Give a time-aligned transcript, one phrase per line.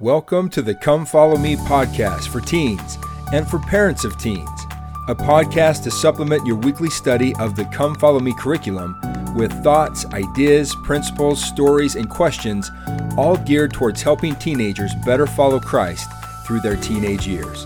[0.00, 2.98] Welcome to the Come Follow Me podcast for teens
[3.32, 4.66] and for parents of teens,
[5.06, 9.00] a podcast to supplement your weekly study of the Come Follow Me curriculum
[9.36, 12.72] with thoughts, ideas, principles, stories, and questions,
[13.16, 16.10] all geared towards helping teenagers better follow Christ
[16.44, 17.64] through their teenage years.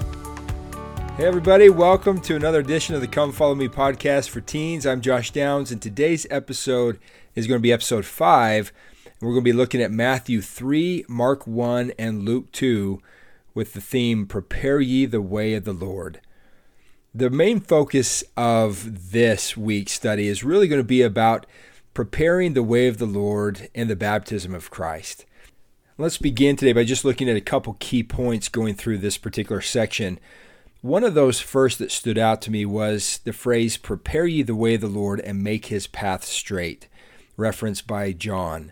[1.17, 4.85] Hey, everybody, welcome to another edition of the Come Follow Me podcast for teens.
[4.87, 6.99] I'm Josh Downs, and today's episode
[7.35, 8.71] is going to be episode five
[9.21, 13.03] we're going to be looking at Matthew 3, Mark 1, and Luke 2
[13.53, 16.21] with the theme Prepare Ye the Way of the Lord.
[17.13, 21.47] The main focus of this week's study is really going to be about
[21.95, 25.27] preparing the way of the Lord and the baptism of Christ.
[25.97, 29.61] Let's begin today by just looking at a couple key points going through this particular
[29.61, 30.21] section.
[30.81, 34.55] One of those first that stood out to me was the phrase, Prepare ye the
[34.55, 36.87] way of the Lord and make his path straight,
[37.37, 38.71] referenced by John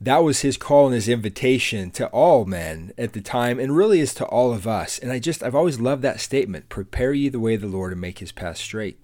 [0.00, 4.00] that was his call and his invitation to all men at the time and really
[4.00, 4.98] is to all of us.
[4.98, 7.92] And i just i've always loved that statement prepare ye the way of the lord
[7.92, 8.98] and make his path straight.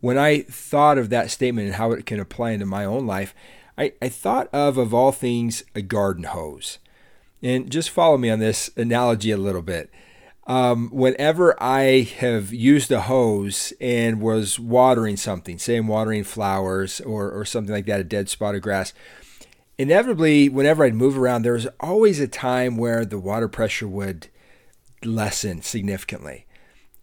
[0.00, 3.34] When i thought of that statement and how it can apply into my own life
[3.78, 6.78] i, I thought of of all things a garden hose.
[7.42, 9.90] And just follow me on this analogy a little bit.
[10.46, 17.00] Um, whenever I have used a hose and was watering something, say I'm watering flowers
[17.00, 18.94] or, or something like that, a dead spot of grass,
[19.78, 24.28] inevitably, whenever I'd move around, there was always a time where the water pressure would
[25.04, 26.46] lessen significantly.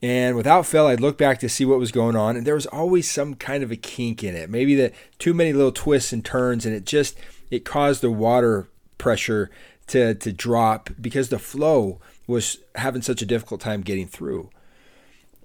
[0.01, 2.65] And without fail, I'd look back to see what was going on, and there was
[2.65, 4.49] always some kind of a kink in it.
[4.49, 7.17] Maybe the too many little twists and turns, and it just
[7.49, 9.49] it caused the water pressure
[9.87, 14.49] to to drop because the flow was having such a difficult time getting through.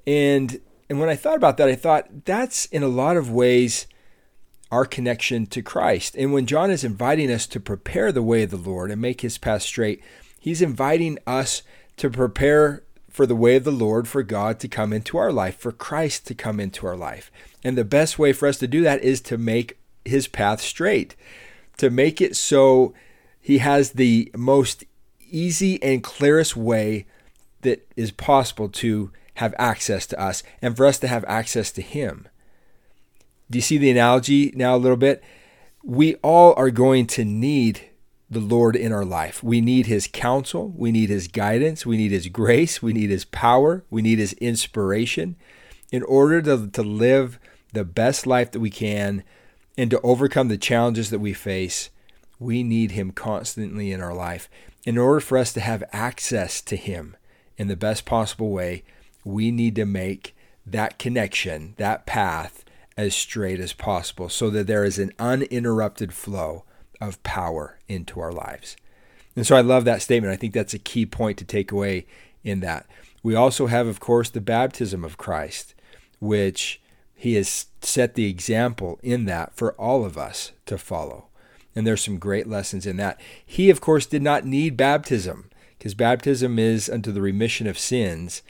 [0.08, 3.86] And and when I thought about that, I thought that's in a lot of ways
[4.70, 6.14] our connection to Christ.
[6.16, 9.22] And when John is inviting us to prepare the way of the Lord and make
[9.22, 10.02] his path straight,
[10.38, 11.62] he's inviting us
[11.96, 15.56] to prepare for the way of the Lord, for God to come into our life,
[15.56, 17.32] for Christ to come into our life.
[17.64, 21.16] And the best way for us to do that is to make his path straight,
[21.78, 22.94] to make it so
[23.40, 24.84] he has the most
[25.30, 27.06] easy and clearest way
[27.62, 31.82] that is possible to have access to us and for us to have access to
[31.82, 32.28] him.
[33.50, 35.22] Do you see the analogy now a little bit?
[35.82, 37.88] We all are going to need
[38.30, 39.42] the Lord in our life.
[39.42, 40.72] We need His counsel.
[40.76, 41.86] We need His guidance.
[41.86, 42.82] We need His grace.
[42.82, 43.84] We need His power.
[43.88, 45.36] We need His inspiration
[45.90, 47.38] in order to, to live
[47.72, 49.24] the best life that we can
[49.78, 51.88] and to overcome the challenges that we face.
[52.38, 54.50] We need Him constantly in our life.
[54.84, 57.16] In order for us to have access to Him
[57.56, 58.84] in the best possible way,
[59.24, 60.36] we need to make
[60.66, 62.64] that connection, that path
[62.98, 66.64] as straight as possible so that there is an uninterrupted flow
[67.00, 68.76] of power into our lives.
[69.36, 70.32] And so I love that statement.
[70.32, 72.06] I think that's a key point to take away
[72.42, 72.86] in that.
[73.22, 75.76] We also have, of course, the baptism of Christ,
[76.18, 76.80] which
[77.14, 81.28] he has set the example in that for all of us to follow.
[81.76, 83.20] And there's some great lessons in that.
[83.46, 88.42] He, of course, did not need baptism because baptism is unto the remission of sins.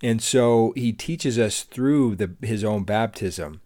[0.00, 3.60] And so he teaches us through the, his own baptism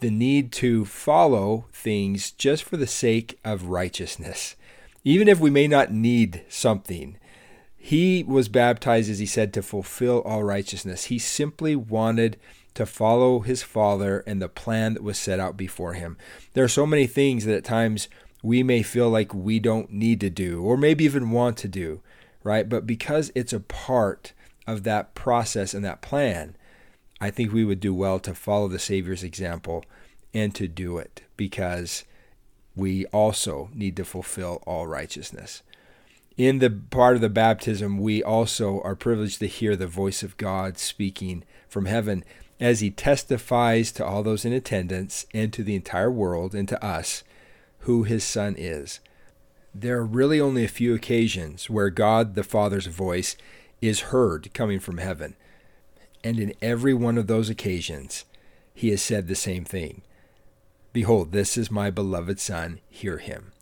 [0.00, 4.56] the need to follow things just for the sake of righteousness.
[5.04, 7.16] Even if we may not need something,
[7.76, 11.06] he was baptized, as he said, to fulfill all righteousness.
[11.06, 12.38] He simply wanted
[12.74, 16.16] to follow his Father and the plan that was set out before him.
[16.54, 18.08] There are so many things that at times
[18.42, 22.00] we may feel like we don't need to do, or maybe even want to do,
[22.44, 22.68] right?
[22.68, 24.32] But because it's a part
[24.66, 26.56] of that process and that plan,
[27.22, 29.84] I think we would do well to follow the Savior's example
[30.34, 32.02] and to do it because
[32.74, 35.62] we also need to fulfill all righteousness.
[36.36, 40.36] In the part of the baptism, we also are privileged to hear the voice of
[40.36, 42.24] God speaking from heaven
[42.58, 46.84] as he testifies to all those in attendance and to the entire world and to
[46.84, 47.22] us
[47.80, 48.98] who his son is.
[49.72, 53.36] There are really only a few occasions where God the Father's voice
[53.80, 55.36] is heard coming from heaven.
[56.24, 58.24] And in every one of those occasions,
[58.74, 60.02] he has said the same thing
[60.92, 63.52] Behold, this is my beloved Son, hear him.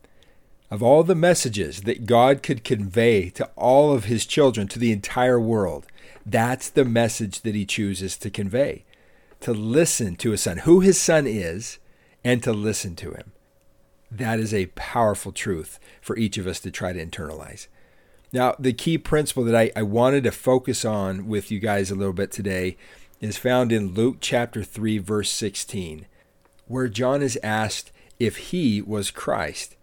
[0.70, 4.92] Of all the messages that God could convey to all of his children, to the
[4.92, 5.86] entire world,
[6.24, 8.84] that's the message that he chooses to convey
[9.40, 11.78] to listen to his son, who his son is,
[12.22, 13.32] and to listen to him.
[14.10, 17.66] That is a powerful truth for each of us to try to internalize.
[18.32, 21.96] Now, the key principle that I, I wanted to focus on with you guys a
[21.96, 22.76] little bit today
[23.20, 26.06] is found in Luke chapter 3, verse 16,
[26.66, 29.76] where John is asked if he was Christ.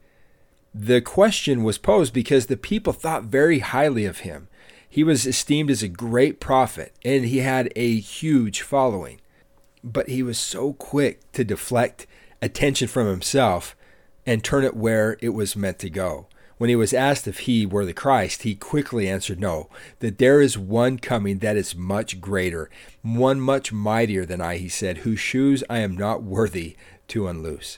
[0.74, 4.48] The question was posed because the people thought very highly of him.
[4.88, 9.20] He was esteemed as a great prophet and he had a huge following.
[9.84, 12.08] But he was so quick to deflect
[12.42, 13.76] attention from himself
[14.26, 16.28] and turn it where it was meant to go.
[16.58, 19.70] When he was asked if he were the Christ, he quickly answered no,
[20.00, 22.70] that there is one coming that is much greater,
[23.04, 26.76] one much mightier than I, he said, whose shoes I am not worthy
[27.10, 27.78] to unloose.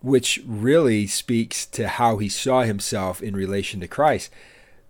[0.00, 4.30] Which really speaks to how he saw himself in relation to Christ.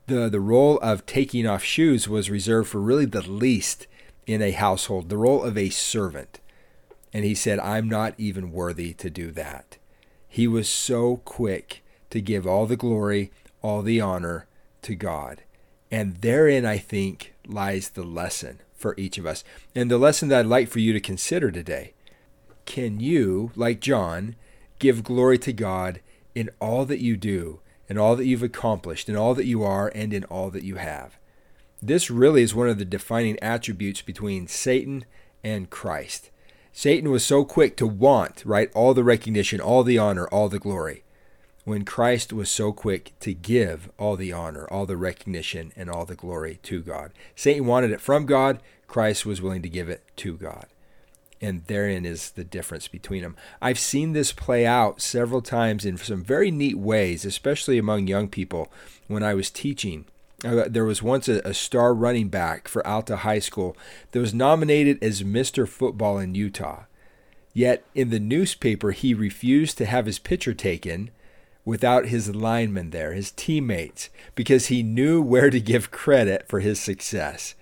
[0.06, 3.86] The, the role of taking off shoes was reserved for really the least
[4.26, 6.40] in a household, the role of a servant.
[7.14, 9.78] And he said, I'm not even worthy to do that.
[10.28, 13.30] He was so quick to give all the glory,
[13.62, 14.46] all the honor
[14.82, 15.42] to God.
[15.90, 19.42] And therein, I think, lies the lesson for each of us.
[19.74, 21.94] And the lesson that I'd like for you to consider today.
[22.64, 24.36] Can you, like John,
[24.78, 26.00] give glory to God
[26.34, 29.90] in all that you do, in all that you've accomplished, in all that you are,
[29.94, 31.18] and in all that you have?
[31.80, 35.04] This really is one of the defining attributes between Satan
[35.42, 36.30] and Christ.
[36.72, 40.58] Satan was so quick to want, right, all the recognition, all the honor, all the
[40.58, 41.04] glory
[41.68, 46.06] when Christ was so quick to give all the honor, all the recognition, and all
[46.06, 47.12] the glory to God.
[47.36, 50.64] Satan wanted it from God, Christ was willing to give it to God.
[51.42, 53.36] And therein is the difference between them.
[53.60, 58.28] I've seen this play out several times in some very neat ways, especially among young
[58.28, 58.72] people
[59.06, 60.06] when I was teaching.
[60.42, 63.76] Uh, there was once a, a star running back for Alta High School
[64.12, 65.68] that was nominated as Mr.
[65.68, 66.84] Football in Utah.
[67.52, 71.10] Yet in the newspaper, he refused to have his picture taken
[71.68, 76.80] without his linemen there, his teammates, because he knew where to give credit for his
[76.80, 77.54] success.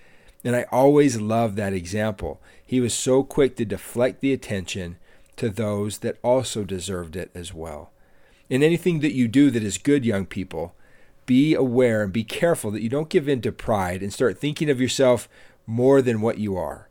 [0.45, 2.41] And I always love that example.
[2.65, 4.97] He was so quick to deflect the attention
[5.35, 7.91] to those that also deserved it as well.
[8.49, 10.77] In anything that you do that is good, young people,
[11.27, 14.71] be aware and be careful that you don't give in to pride and start thinking
[14.71, 15.29] of yourself
[15.67, 16.89] more than what you are.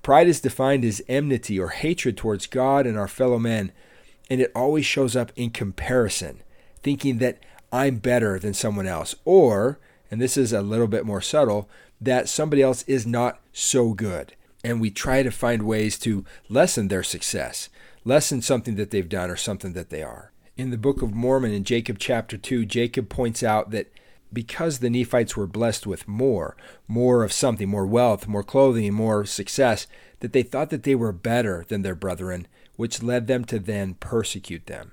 [0.00, 3.72] Pride is defined as enmity or hatred towards God and our fellow men
[4.30, 6.42] and it always shows up in comparison,
[6.82, 7.38] thinking that
[7.72, 9.78] I'm better than someone else, or,
[10.10, 11.68] and this is a little bit more subtle,
[12.00, 14.34] that somebody else is not so good.
[14.64, 17.68] And we try to find ways to lessen their success,
[18.04, 20.32] lessen something that they've done or something that they are.
[20.56, 23.92] In the Book of Mormon, in Jacob chapter 2, Jacob points out that
[24.32, 26.56] because the Nephites were blessed with more,
[26.88, 29.86] more of something, more wealth, more clothing, more success,
[30.20, 32.46] that they thought that they were better than their brethren
[32.76, 34.92] which led them to then persecute them.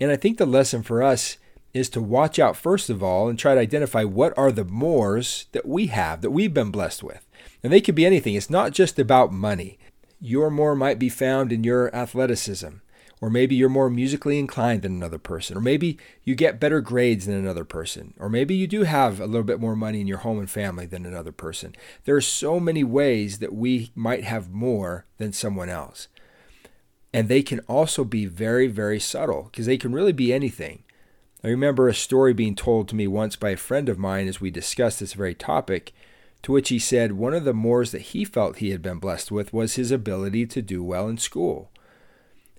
[0.00, 1.38] And I think the lesson for us
[1.74, 5.46] is to watch out, first of all, and try to identify what are the mores
[5.52, 7.26] that we have, that we've been blessed with.
[7.62, 9.78] And they could be anything, it's not just about money.
[10.20, 12.68] Your more might be found in your athleticism,
[13.20, 17.26] or maybe you're more musically inclined than another person, or maybe you get better grades
[17.26, 20.18] than another person, or maybe you do have a little bit more money in your
[20.18, 21.74] home and family than another person.
[22.04, 26.08] There are so many ways that we might have more than someone else.
[27.12, 30.82] And they can also be very, very subtle because they can really be anything.
[31.42, 34.40] I remember a story being told to me once by a friend of mine as
[34.40, 35.92] we discussed this very topic,
[36.42, 39.30] to which he said one of the mores that he felt he had been blessed
[39.30, 41.70] with was his ability to do well in school.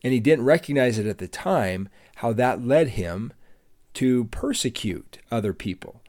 [0.04, 3.34] And he didn't recognize it at the time how that led him
[3.95, 6.02] to persecute other people.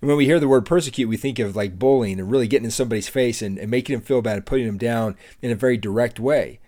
[0.00, 2.66] And when we hear the word persecute, we think of like bullying and really getting
[2.66, 5.56] in somebody's face and, and making him feel bad and putting him down in a
[5.56, 6.60] very direct way.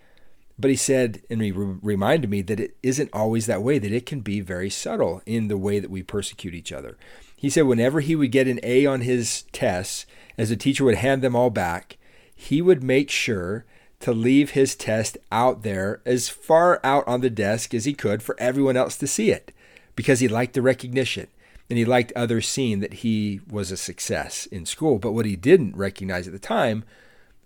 [0.61, 3.91] But he said, and he re- reminded me that it isn't always that way, that
[3.91, 6.97] it can be very subtle in the way that we persecute each other.
[7.35, 10.05] He said, whenever he would get an A on his tests,
[10.37, 11.97] as the teacher would hand them all back,
[12.35, 13.65] he would make sure
[14.01, 18.21] to leave his test out there as far out on the desk as he could
[18.21, 19.51] for everyone else to see it
[19.95, 21.27] because he liked the recognition
[21.69, 24.99] and he liked others seeing that he was a success in school.
[24.99, 26.83] But what he didn't recognize at the time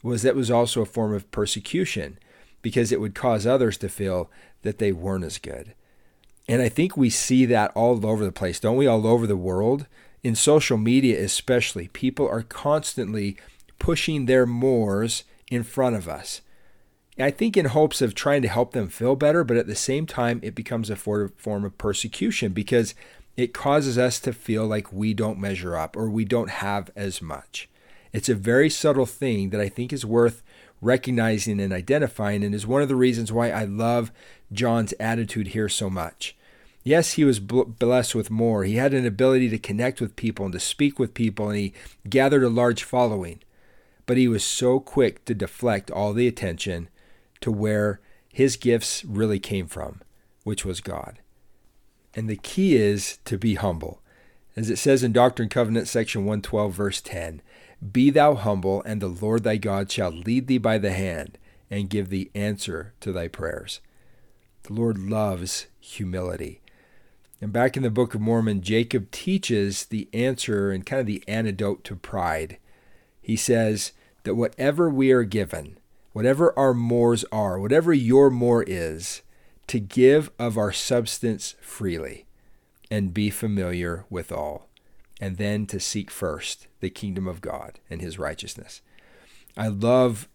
[0.01, 2.17] was that was also a form of persecution
[2.65, 4.27] because it would cause others to feel
[4.63, 5.75] that they weren't as good.
[6.48, 8.88] And I think we see that all over the place, don't we?
[8.88, 9.86] All over the world.
[10.24, 13.38] In social media, especially, people are constantly
[13.77, 16.41] pushing their mores in front of us.
[17.19, 20.07] I think in hopes of trying to help them feel better, but at the same
[20.07, 22.95] time, it becomes a form of persecution because
[23.38, 27.22] it causes us to feel like we don't measure up or we don't have as
[27.22, 27.69] much.
[28.12, 30.41] It's a very subtle thing that I think is worth
[30.82, 34.12] recognizing and identifying, and is one of the reasons why I love
[34.51, 36.36] John's attitude here so much.
[36.84, 38.63] Yes, he was blessed with more.
[38.63, 41.74] He had an ability to connect with people and to speak with people, and he
[42.08, 43.39] gathered a large following.
[44.05, 46.89] But he was so quick to deflect all the attention
[47.41, 48.00] to where
[48.32, 50.01] his gifts really came from,
[50.44, 51.20] which was God.
[52.13, 54.01] And the key is to be humble.
[54.55, 57.41] As it says in Doctrine and Covenants, section 112, verse 10
[57.92, 61.38] Be thou humble, and the Lord thy God shall lead thee by the hand
[61.70, 63.82] and give thee answer to thy prayers.
[64.63, 66.62] The Lord loves humility.
[67.42, 71.24] And back in the Book of Mormon, Jacob teaches the answer and kind of the
[71.27, 72.58] antidote to pride.
[73.22, 73.92] He says
[74.24, 75.77] that whatever we are given,
[76.13, 79.22] whatever our mores are, whatever your more is,
[79.68, 82.25] to give of our substance freely
[82.89, 84.70] and be familiar with all,
[85.19, 88.81] and then to seek first the kingdom of God and his righteousness.
[89.57, 90.27] I love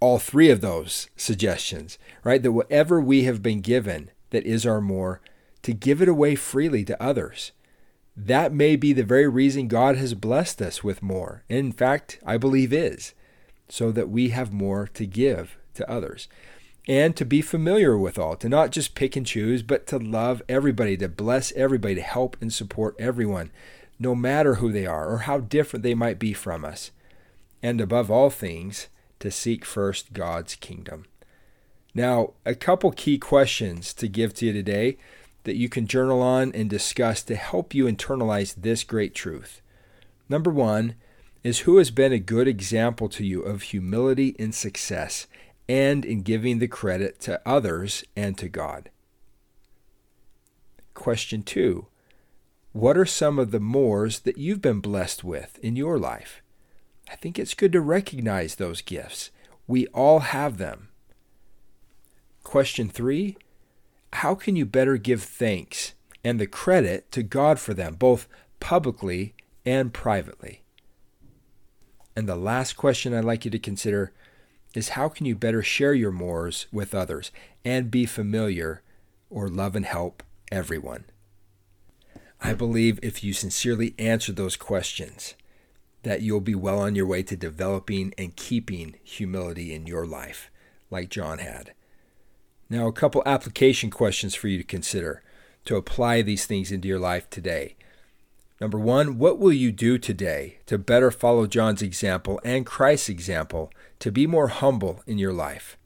[0.00, 2.42] all three of those suggestions, right?
[2.42, 5.20] That whatever we have been given that is our more,
[5.62, 7.52] to give it away freely to others.
[8.16, 11.44] That may be the very reason God has blessed us with more.
[11.48, 13.14] In fact, I believe is,
[13.68, 16.28] so that we have more to give to others.
[16.86, 20.42] And to be familiar with all, to not just pick and choose, but to love
[20.48, 23.50] everybody, to bless everybody, to help and support everyone,
[23.98, 26.90] no matter who they are or how different they might be from us.
[27.62, 28.88] And above all things,
[29.20, 31.06] to seek first God's kingdom.
[31.94, 34.96] Now, a couple key questions to give to you today
[35.44, 39.62] that you can journal on and discuss to help you internalize this great truth.
[40.28, 40.94] Number one
[41.42, 45.26] is who has been a good example to you of humility in success
[45.68, 48.90] and in giving the credit to others and to God?
[50.94, 51.86] Question two
[52.78, 56.42] What are some of the mores that you've been blessed with in your life?
[57.10, 59.32] I think it's good to recognize those gifts.
[59.66, 60.90] We all have them.
[62.44, 63.36] Question three
[64.12, 68.28] How can you better give thanks and the credit to God for them, both
[68.60, 69.34] publicly
[69.66, 70.62] and privately?
[72.14, 74.12] And the last question I'd like you to consider
[74.76, 77.32] is how can you better share your mores with others
[77.64, 78.82] and be familiar
[79.30, 81.06] or love and help everyone?
[82.40, 85.34] I believe if you sincerely answer those questions,
[86.02, 90.50] that you'll be well on your way to developing and keeping humility in your life,
[90.90, 91.72] like John had.
[92.70, 95.22] Now, a couple application questions for you to consider
[95.64, 97.76] to apply these things into your life today.
[98.60, 103.70] Number one, what will you do today to better follow John's example and Christ's example
[103.98, 105.76] to be more humble in your life?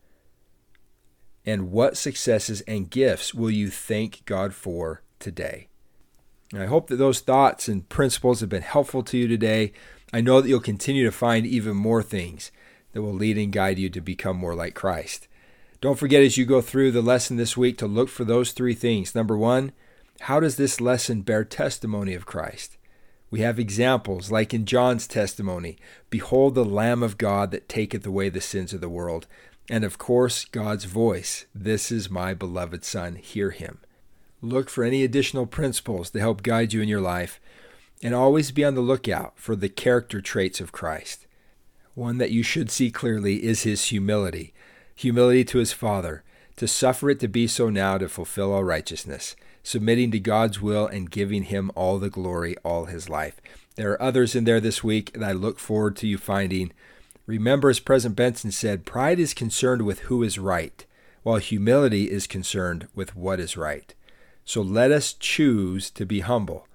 [1.44, 5.68] And what successes and gifts will you thank God for today?
[6.61, 9.73] I hope that those thoughts and principles have been helpful to you today.
[10.12, 12.52] I know that you'll continue to find even more things
[12.92, 15.28] that will lead and guide you to become more like Christ.
[15.80, 18.75] Don't forget as you go through the lesson this week to look for those three
[18.75, 19.14] things.
[19.14, 19.73] Number one,
[20.21, 22.76] how does this lesson bear testimony of Christ?
[23.30, 25.78] We have examples like in John's testimony
[26.11, 29.26] Behold the Lamb of God that taketh away the sins of the world.
[29.71, 33.78] And of course, God's voice This is my beloved Son, hear him.
[34.42, 37.40] Look for any additional principles to help guide you in your life
[38.02, 41.26] and always be on the lookout for the character traits of Christ.
[41.94, 44.52] One that you should see clearly is his humility
[44.94, 46.22] humility to his Father,
[46.56, 50.87] to suffer it to be so now to fulfill all righteousness, submitting to God's will
[50.87, 53.40] and giving him all the glory all his life.
[53.76, 56.72] There are others in there this week that I look forward to you finding.
[57.26, 60.84] Remember, as President Benson said, pride is concerned with who is right,
[61.22, 63.94] while humility is concerned with what is right.
[64.44, 66.66] So let us choose to be humble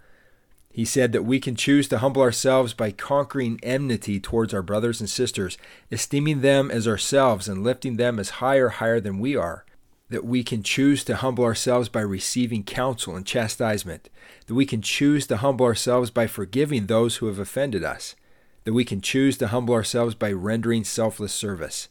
[0.78, 5.00] he said that we can choose to humble ourselves by conquering enmity towards our brothers
[5.00, 5.58] and sisters,
[5.90, 9.66] esteeming them as ourselves and lifting them as higher, higher than we are.
[10.10, 14.10] That we can choose to humble ourselves by receiving counsel and chastisement.
[14.46, 18.16] That we can choose to humble ourselves by forgiving those who have offended us.
[18.64, 21.88] That we can choose to humble ourselves by rendering selfless service.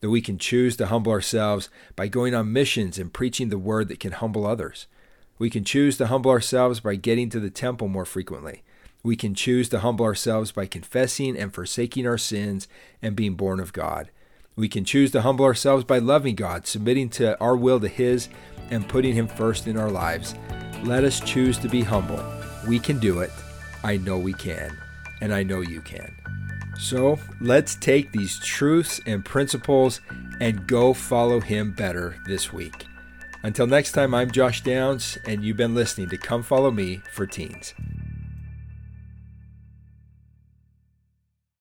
[0.00, 3.88] That we can choose to humble ourselves by going on missions and preaching the word
[3.88, 4.86] that can humble others
[5.42, 8.62] we can choose to humble ourselves by getting to the temple more frequently.
[9.02, 12.68] We can choose to humble ourselves by confessing and forsaking our sins
[13.02, 14.12] and being born of God.
[14.54, 18.28] We can choose to humble ourselves by loving God, submitting to our will to His,
[18.70, 20.36] and putting Him first in our lives.
[20.84, 22.24] Let us choose to be humble.
[22.68, 23.32] We can do it.
[23.82, 24.78] I know we can,
[25.20, 26.14] and I know you can.
[26.78, 30.02] So let's take these truths and principles
[30.38, 32.86] and go follow Him better this week.
[33.44, 37.26] Until next time, I'm Josh Downs, and you've been listening to Come Follow Me for
[37.26, 37.74] Teens.